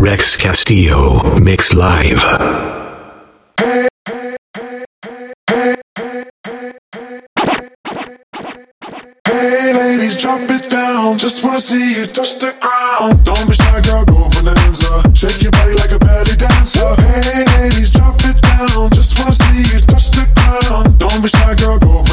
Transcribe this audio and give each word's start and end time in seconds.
Rex 0.00 0.34
Castillo, 0.34 1.20
Mix 1.40 1.74
Live. 1.74 2.22
Hey 9.26 9.74
ladies, 9.74 10.16
drop 10.16 10.40
it 10.48 10.70
down. 10.70 11.18
Just 11.18 11.44
wanna 11.44 11.60
see 11.60 12.00
you 12.00 12.06
touch 12.06 12.38
the 12.38 12.54
ground. 12.62 13.24
Don't 13.26 13.46
be 13.46 13.52
shy, 13.52 13.80
girl, 13.82 14.06
go 14.06 14.28
Bananza. 14.30 15.14
Shake 15.14 15.42
your 15.42 15.52
body 15.52 15.74
like 15.74 15.92
a 15.92 15.98
belly 15.98 16.34
dancer. 16.34 16.94
Hey 16.96 17.44
ladies, 17.58 17.92
drop 17.92 18.16
it 18.24 18.40
down. 18.40 18.88
Just 18.92 19.18
wanna 19.18 19.32
see 19.32 19.76
you 19.76 19.80
touch 19.82 20.10
the 20.12 20.24
ground. 20.34 20.98
Don't 20.98 21.20
be 21.20 21.28
shy, 21.28 21.54
girl, 21.56 21.78
go. 21.78 22.09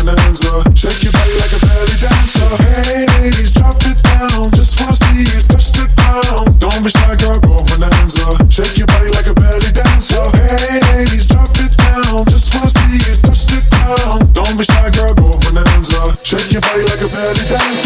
Body 16.62 16.84
like 16.84 17.04
a 17.04 17.08
belly 17.08 17.34
dancer. 17.50 17.77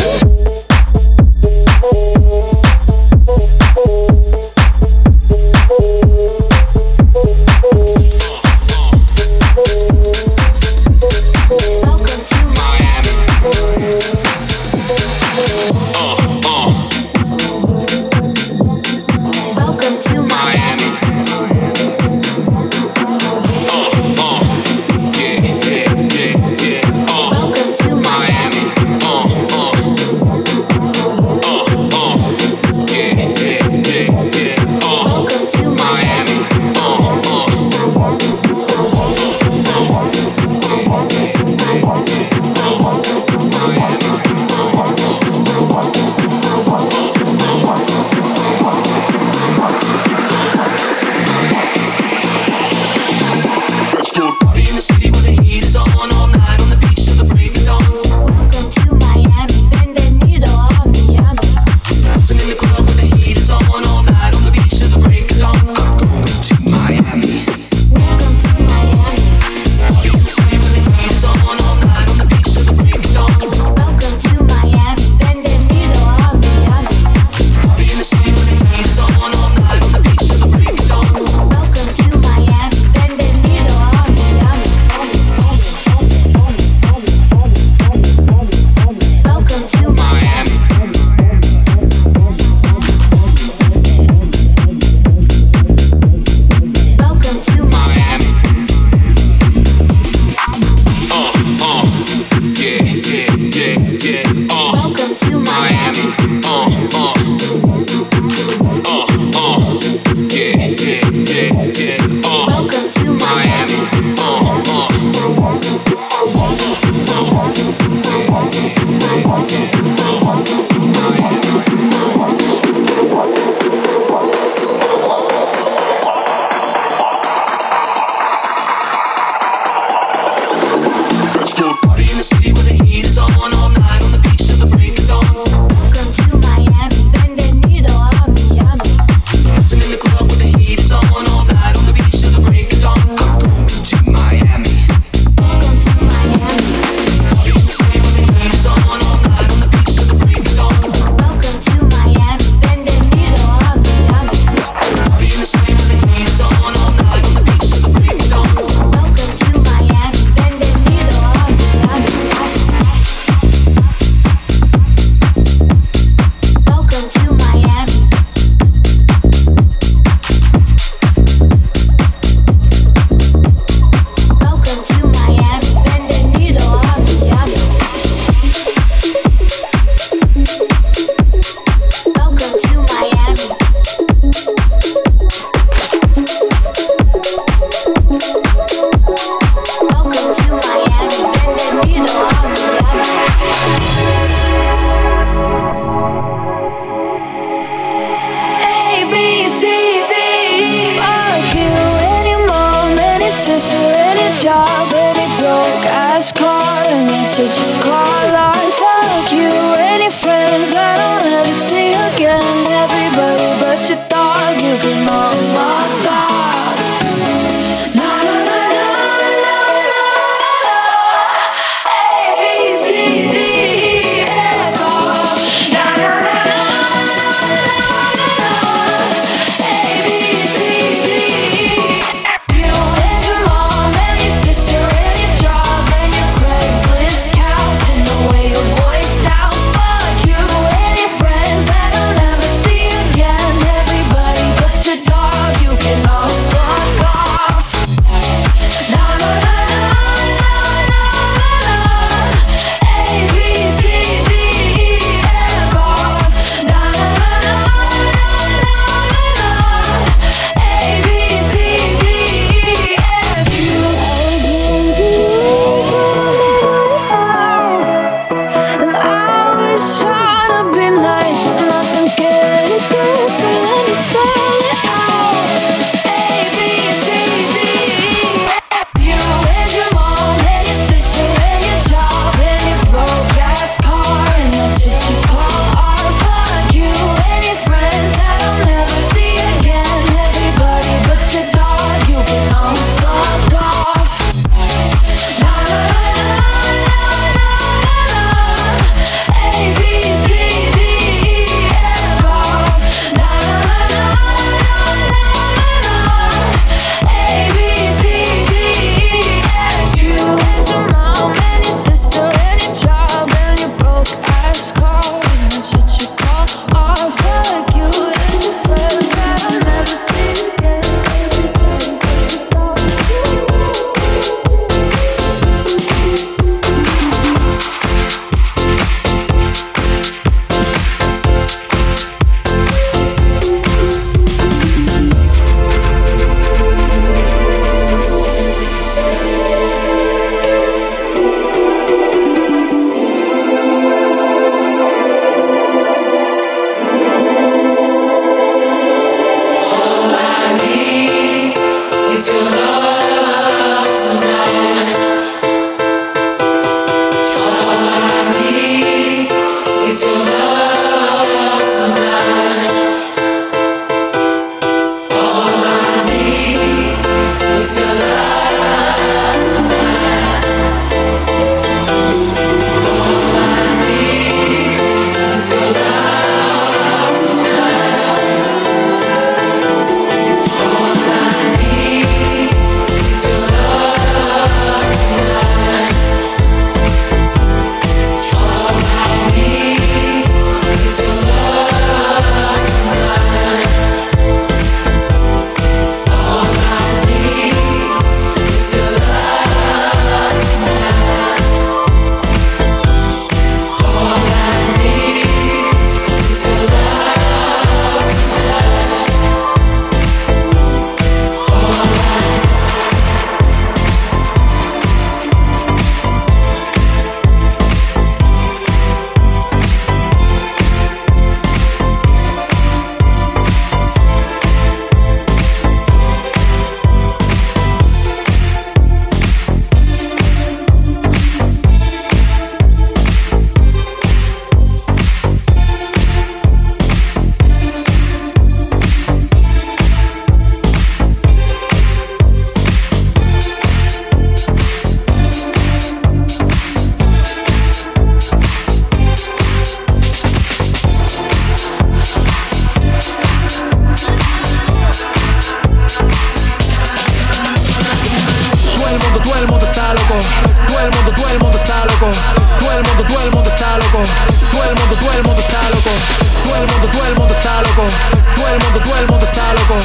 Loco. 467.82 467.94
Todo 468.36 468.48
el 468.50 468.60
mundo, 468.60 468.80
todo 468.80 468.98
el 468.98 469.08
mundo 469.08 469.26
está 469.26 469.54
loco. 469.54 469.76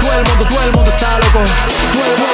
Todo 0.00 0.12
el 0.12 0.26
mundo, 0.26 0.44
todo 0.48 0.62
el 0.62 0.72
mundo 0.72 0.90
está 0.90 1.18
loco. 1.18 1.40
Todo 1.92 2.12
el 2.12 2.18
mundo. 2.18 2.33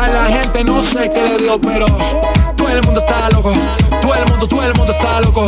A 0.00 0.08
la 0.08 0.24
gente 0.26 0.64
no 0.64 0.82
sé 0.82 1.10
qué 1.14 1.28
le 1.28 1.42
dio, 1.44 1.60
pero 1.60 1.86
todo 2.56 2.68
el 2.70 2.82
mundo 2.82 3.00
está 3.00 3.28
loco. 3.30 3.52
Todo 4.00 4.14
el 4.14 4.26
mundo, 4.26 4.48
todo 4.48 4.62
el 4.62 4.74
mundo 4.74 4.92
está 4.92 5.20
loco. 5.20 5.42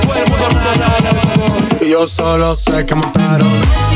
Todo 0.00 0.14
el 0.14 0.30
mundo 0.30 0.46
nada, 0.50 0.98
loco. 1.00 1.84
Y 1.84 1.90
yo 1.90 2.08
solo 2.08 2.56
sé 2.56 2.86
que 2.86 2.94
montaron. 2.94 3.89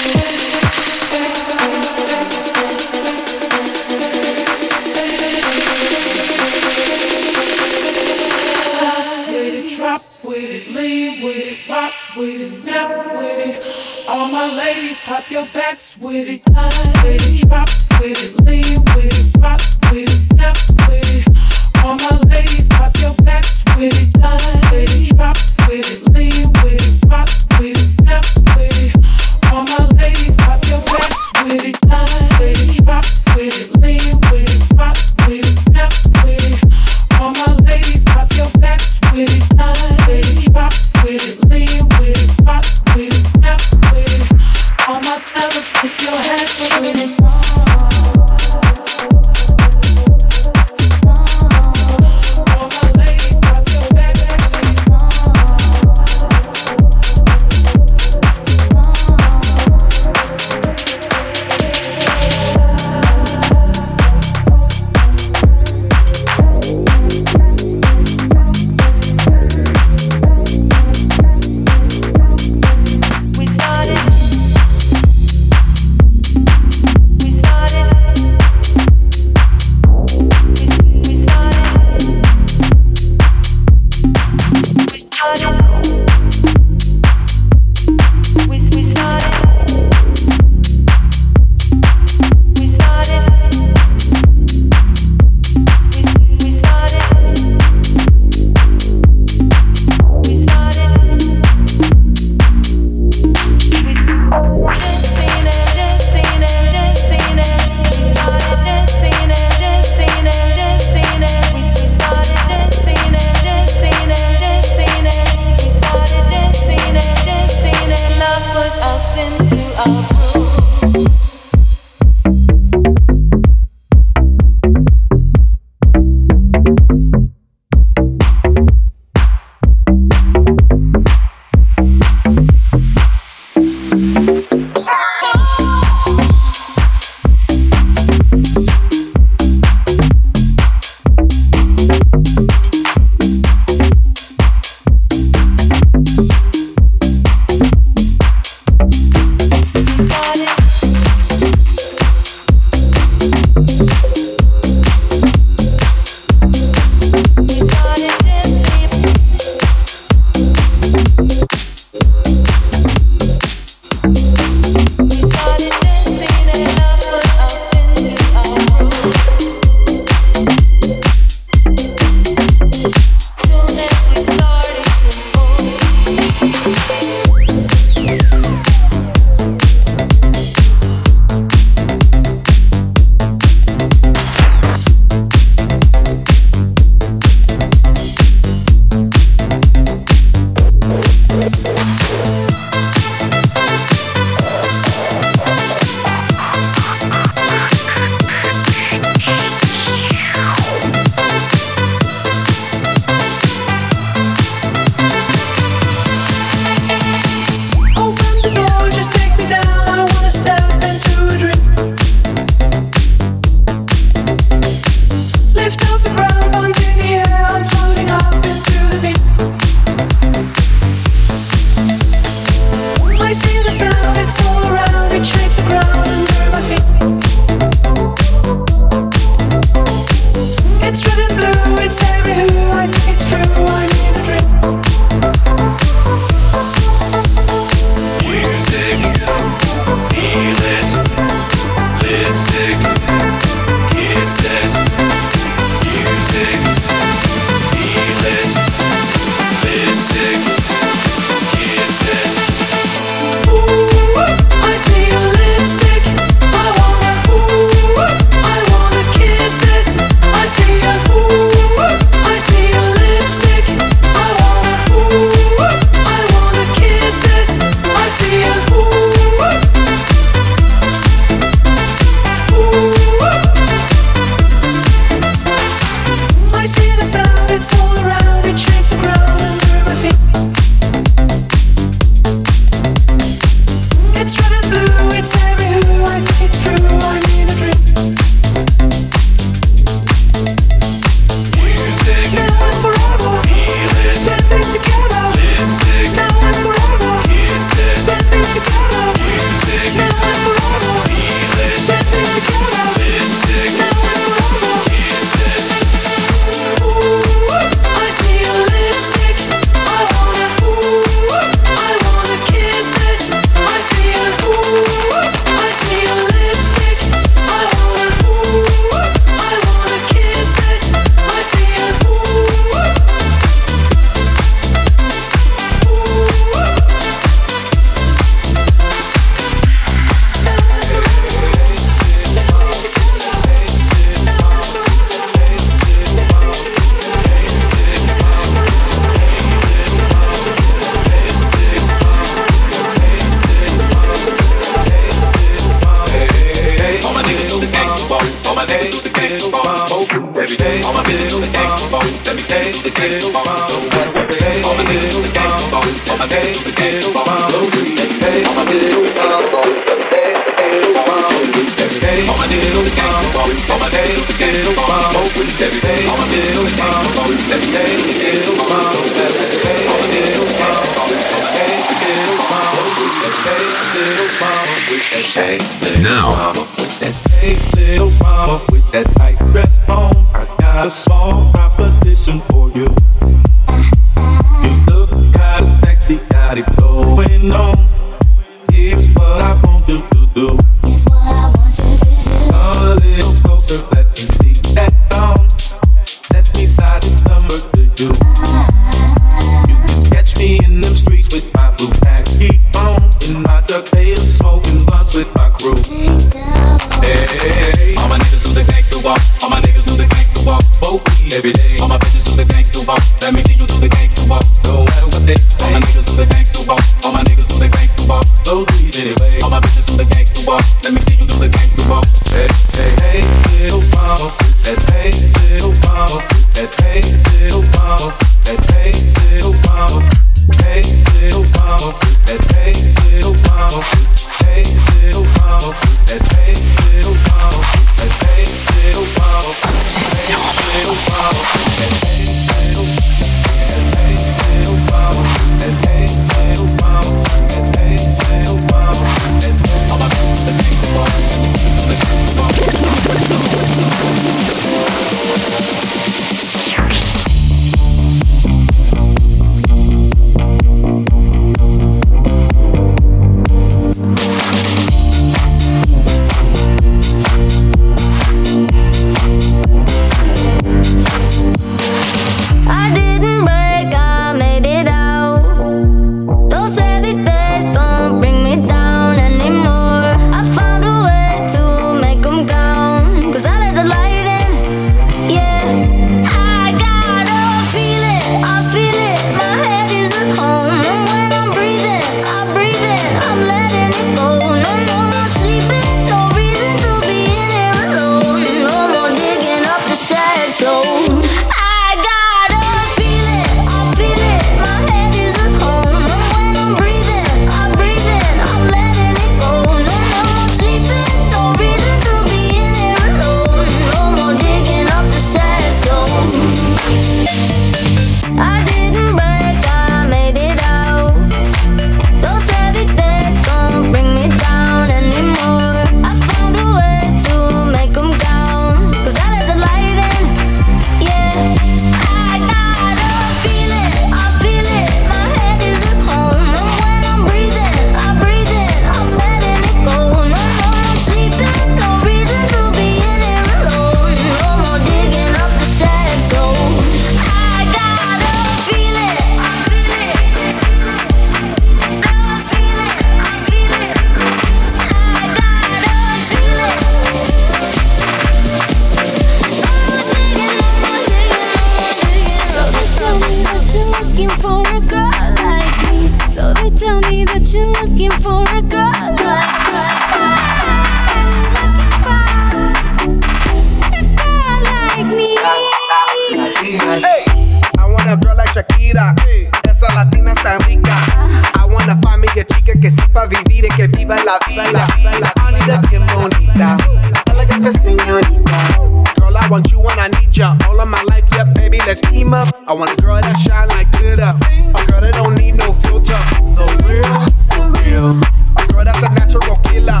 All 590.66 590.80
of 590.80 590.88
my 590.88 591.02
life, 591.04 591.24
yeah, 591.32 591.44
baby, 591.44 591.78
let's 591.86 592.00
team 592.00 592.32
up. 592.32 592.48
I 592.66 592.72
want 592.72 592.92
a 592.92 592.96
girl 593.02 593.20
that 593.20 593.36
shine 593.36 593.68
like 593.68 593.90
glitter. 593.92 594.32
A 594.32 594.80
girl 594.86 595.00
that 595.00 595.12
don't 595.14 595.36
need 595.36 595.56
no 595.56 595.72
filter. 595.72 596.18
The 596.56 596.66
real, 596.86 597.14
the 597.52 597.62
real. 597.84 598.16
A 598.56 598.66
girl 598.72 598.84
that's 598.84 599.02
a 599.02 599.12
natural 599.14 599.56
killer. 599.68 600.00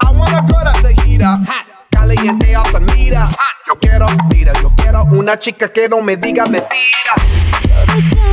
I 0.00 0.10
want 0.12 0.30
a 0.30 0.42
girl 0.46 0.62
that's 0.62 0.84
a 0.84 0.92
heater. 1.02 1.26
Hot. 1.26 1.66
Caliente 1.90 2.54
off 2.54 2.72
the 2.72 2.80
meter. 2.94 3.26
Yo 3.66 3.74
quiero, 3.78 4.06
mira, 4.30 4.52
yo 4.62 4.68
quiero 4.76 5.04
una 5.12 5.38
chica 5.38 5.68
que 5.72 5.88
no 5.88 6.00
me 6.00 6.16
diga 6.16 6.46
mentira. 6.46 7.14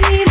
Me 0.10 0.26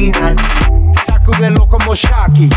esquinas. 0.00 0.36
Sacúdelo 1.04 1.66
como 1.68 1.94
Shaki. 1.94 2.48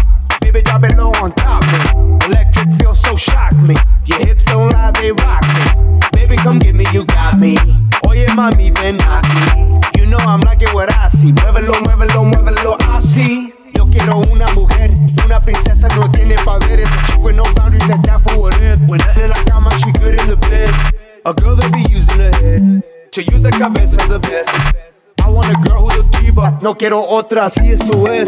Quiero 26.75 27.01
otra, 27.01 27.49
si 27.49 27.71
eso 27.71 28.07
es. 28.11 28.27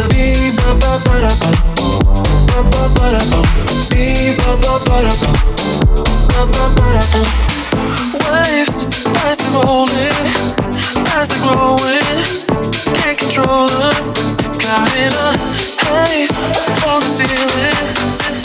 The 0.00 0.08
beat, 0.14 0.56
ba 0.56 0.72
ba 0.80 0.92
ba 1.04 1.14
da 1.20 1.32
bum, 1.40 1.56
ba 2.48 2.60
ba 2.72 2.82
ba 2.94 3.06
da 3.12 3.22
bum, 3.30 3.46
beat 3.90 4.36
ba 4.38 4.56
ba 4.62 4.74
ba 4.86 4.96
da 5.04 5.14
bum, 5.20 5.36
ba 6.28 6.40
ba 6.52 6.64
ba 6.76 6.86
da. 6.96 7.04
Waves, 8.24 8.84
fast 9.12 9.42
and 9.42 9.54
rolling, 9.64 10.26
fast 11.04 11.32
and 11.34 11.42
growing, 11.42 12.06
can't 12.96 13.18
control 13.18 13.68
them. 13.68 13.94
Caught 14.62 14.96
in 14.96 15.12
a 15.12 15.28
haze 15.84 16.32
on 16.86 17.00
the 17.00 17.08
ceiling. 17.08 18.39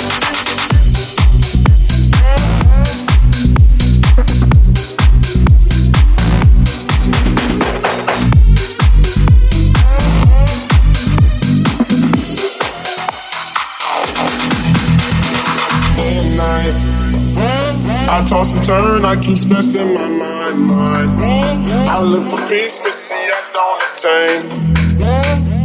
Turn, 18.66 19.06
I 19.06 19.16
keep 19.22 19.38
stressing 19.38 19.94
my 19.94 20.08
mind, 20.08 20.60
mind. 20.60 21.12
I 21.88 22.02
live 22.02 22.28
for 22.32 22.42
peace, 22.48 22.80
but 22.80 22.94
see, 22.94 23.14
I 23.14 23.42
don't 23.54 23.82
attain. 23.88 24.40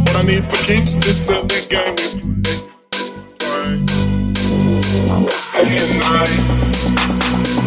What 0.05 0.15
I 0.17 0.21
need 0.21 0.45
for 0.45 0.57
keeps 0.67 0.97
this 0.97 1.25
silly 1.25 1.61
game 1.67 1.95
we 1.97 2.05
play. 3.41 3.73
Day 5.57 5.77
and 5.81 5.93
night. 6.05 6.41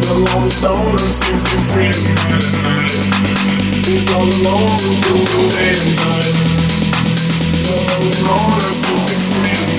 The 0.07 0.15
lonely 0.23 0.51
stoner 0.51 1.07
seems 1.19 1.43
to 1.51 1.57
free 1.71 1.91
his 1.91 2.07
mind 2.15 2.43
at 2.47 2.55
night. 2.63 2.95
He's 3.85 4.07
all 4.15 4.29
alone 4.39 4.79
through 5.03 5.25
the 5.31 5.41
day 5.51 5.75
and 5.83 5.91
night. 5.99 6.35
The 7.67 7.75
lonely 7.87 8.15
loner 8.23 8.71
seems 8.83 9.03
to 9.09 9.15
free 9.35 9.55
at 9.59 9.69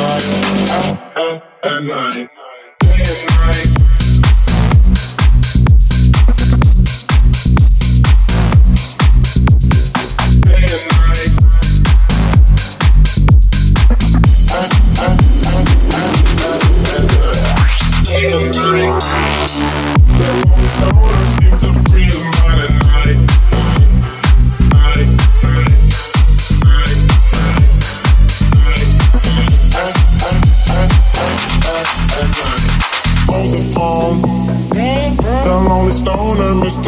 night. 0.00 0.28
At, 0.72 0.96
at, 1.18 1.72
at 1.72 1.80
night. 1.82 2.28
Day 2.80 3.04
and 3.04 3.20
night. 3.28 3.73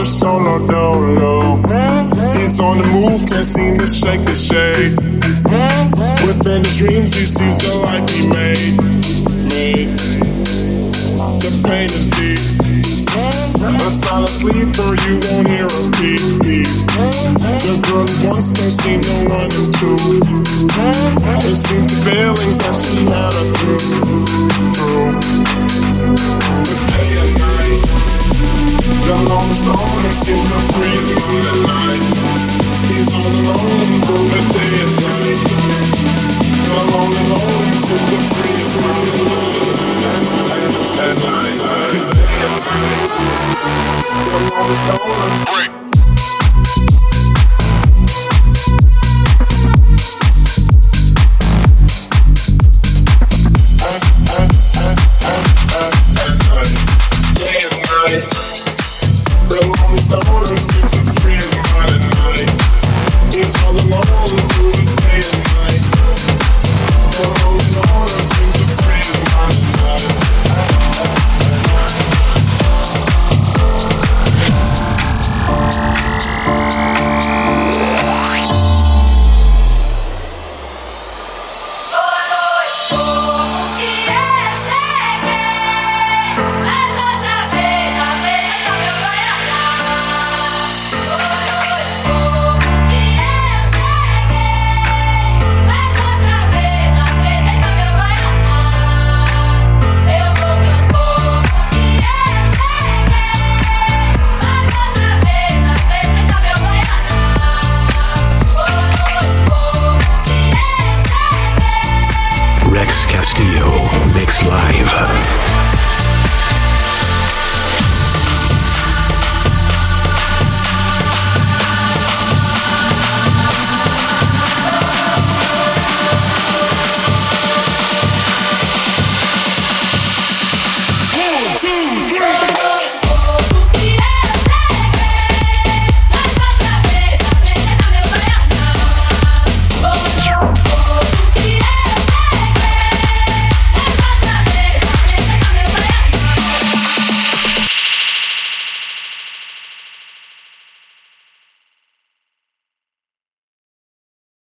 Solo 0.07 0.67
Dolo. 0.67 1.57
He's 2.39 2.61
on 2.61 2.79
the 2.79 2.87
move, 2.87 3.27
can't 3.29 3.45
seem 3.45 3.79
to 3.79 3.87
shake 3.87 4.25
the 4.25 4.35
shade. 4.35 4.95
Within 6.27 6.65
his 6.65 6.77
dreams, 6.77 7.13
he 7.15 7.25
sees 7.27 7.59
the 7.59 7.75
life 7.75 8.09
he 8.11 8.27
made. 8.29 8.77
Made. 9.51 9.89
The 11.43 11.51
pain 11.67 11.91
is 11.91 12.07
deep. 12.09 12.39
A 13.87 13.91
silent 13.91 14.31
sleeper, 14.31 14.91
you 15.07 15.15
won't 15.31 15.49
hear 15.49 15.67
a 15.67 15.83
beat. 15.99 16.67
The 17.67 17.75
girl 17.87 18.07
he 18.07 18.27
wants 18.27 18.51
don't 18.51 18.71
seem 18.71 19.01
no 19.01 19.35
one 19.35 19.51
and. 19.51 19.67
It 21.49 21.55
seems 21.55 21.89
the 21.89 22.11
feelings 22.11 22.59
that 22.59 22.75
she 22.75 23.05
had 23.07 23.33
her 23.33 23.47
through, 23.55 23.79
through. 24.75 25.26
The 29.27 29.33
long 29.33 29.51
stoner 29.51 30.13
seems 30.13 30.45
to 30.45 30.59
freeze 30.79 30.96